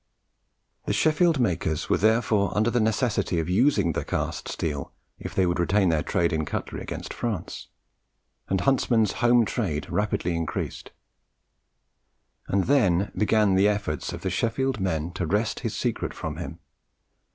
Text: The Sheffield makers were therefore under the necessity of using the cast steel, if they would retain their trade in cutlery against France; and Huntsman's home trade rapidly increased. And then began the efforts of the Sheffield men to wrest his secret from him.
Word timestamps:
The 0.87 0.93
Sheffield 0.93 1.39
makers 1.39 1.87
were 1.87 1.99
therefore 1.99 2.57
under 2.57 2.71
the 2.71 2.79
necessity 2.79 3.37
of 3.39 3.47
using 3.47 3.91
the 3.93 4.03
cast 4.03 4.47
steel, 4.49 4.91
if 5.19 5.35
they 5.35 5.45
would 5.45 5.59
retain 5.59 5.89
their 5.89 6.01
trade 6.01 6.33
in 6.33 6.43
cutlery 6.43 6.81
against 6.81 7.13
France; 7.13 7.67
and 8.49 8.61
Huntsman's 8.61 9.11
home 9.21 9.45
trade 9.45 9.87
rapidly 9.91 10.35
increased. 10.35 10.89
And 12.47 12.63
then 12.63 13.11
began 13.15 13.53
the 13.53 13.67
efforts 13.67 14.11
of 14.11 14.21
the 14.21 14.31
Sheffield 14.31 14.79
men 14.79 15.11
to 15.11 15.27
wrest 15.27 15.59
his 15.59 15.77
secret 15.77 16.15
from 16.15 16.37
him. 16.37 16.57